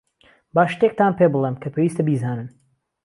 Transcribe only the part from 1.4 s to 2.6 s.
کە پێویستە بیزانن.